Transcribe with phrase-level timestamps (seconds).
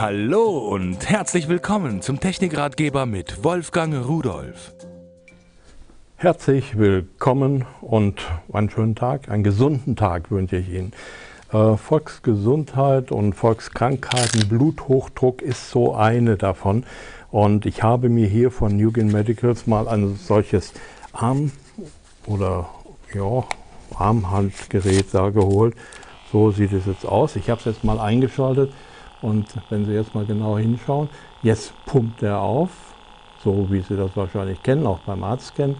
[0.00, 4.72] Hallo und herzlich willkommen zum Technikratgeber mit Wolfgang Rudolf.
[6.14, 8.20] Herzlich willkommen und
[8.52, 10.92] einen schönen Tag, einen gesunden Tag wünsche ich Ihnen.
[11.52, 16.84] Äh, Volksgesundheit und Volkskrankheiten, Bluthochdruck ist so eine davon.
[17.32, 20.74] Und ich habe mir hier von Nugent Medicals mal ein solches
[21.12, 21.50] Arm-
[22.24, 22.68] oder
[23.12, 23.42] ja,
[23.96, 25.74] Armhandgerät da geholt.
[26.30, 27.34] So sieht es jetzt aus.
[27.34, 28.72] Ich habe es jetzt mal eingeschaltet
[29.22, 31.08] und wenn Sie jetzt mal genau hinschauen,
[31.42, 32.70] jetzt pumpt er auf,
[33.42, 35.76] so wie Sie das wahrscheinlich kennen, auch beim Arztscan.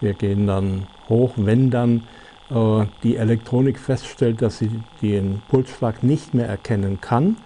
[0.00, 2.02] Wir gehen dann hoch, wenn dann
[2.50, 7.36] äh, die Elektronik feststellt, dass sie den Pulsschlag nicht mehr erkennen kann,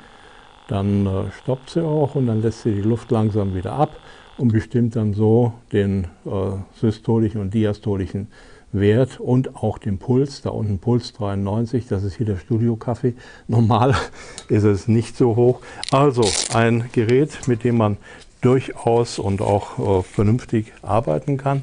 [0.67, 3.97] dann äh, stoppt sie auch und dann lässt sie die Luft langsam wieder ab
[4.39, 8.29] und bestimmt dann so den äh, systolischen und diastolischen
[8.73, 10.43] Wert und auch den Puls.
[10.43, 13.15] Da unten Puls 93, das ist hier der Studio-Kaffee.
[13.47, 13.95] Normal
[14.49, 15.61] ist es nicht so hoch.
[15.91, 17.97] Also ein Gerät, mit dem man
[18.41, 21.63] durchaus und auch äh, vernünftig arbeiten kann.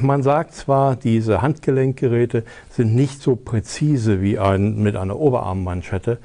[0.00, 6.18] Man sagt zwar, diese Handgelenkgeräte sind nicht so präzise wie ein, mit einer Oberarmmanschette,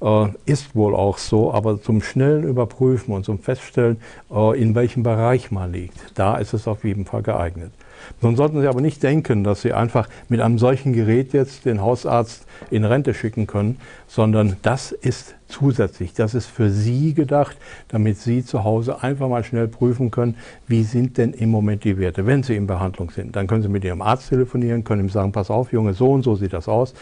[0.00, 3.98] äh, ist wohl auch so, aber zum schnellen Überprüfen und zum Feststellen,
[4.32, 7.72] äh, in welchem Bereich man liegt, da ist es auf jeden Fall geeignet.
[8.20, 11.80] Nun sollten Sie aber nicht denken, dass Sie einfach mit einem solchen Gerät jetzt den
[11.80, 16.14] Hausarzt in Rente schicken können, sondern das ist zusätzlich.
[16.14, 17.56] Das ist für Sie gedacht,
[17.88, 21.98] damit Sie zu Hause einfach mal schnell prüfen können, wie sind denn im Moment die
[21.98, 22.26] Werte.
[22.26, 25.32] Wenn Sie in Behandlung sind, dann können Sie mit Ihrem Arzt telefonieren, können ihm sagen,
[25.32, 26.94] pass auf, Junge, so und so sieht das aus.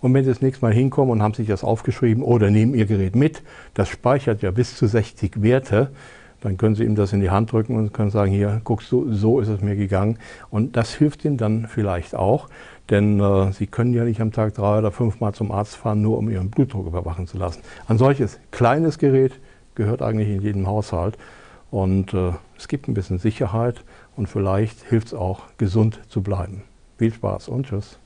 [0.00, 2.86] Und wenn Sie das nächste Mal hinkommen und haben sich das aufgeschrieben oder nehmen Ihr
[2.86, 3.42] Gerät mit,
[3.74, 5.90] das speichert ja bis zu 60 Werte,
[6.46, 9.12] dann können Sie ihm das in die Hand drücken und können sagen, hier, guckst du,
[9.12, 10.18] so ist es mir gegangen.
[10.48, 12.48] Und das hilft Ihnen dann vielleicht auch,
[12.88, 16.16] denn äh, Sie können ja nicht am Tag drei oder fünfmal zum Arzt fahren, nur
[16.18, 17.62] um Ihren Blutdruck überwachen zu lassen.
[17.88, 19.32] Ein solches kleines Gerät
[19.74, 21.18] gehört eigentlich in jedem Haushalt
[21.72, 23.82] und äh, es gibt ein bisschen Sicherheit
[24.14, 26.62] und vielleicht hilft es auch, gesund zu bleiben.
[26.96, 27.98] Viel Spaß und Tschüss.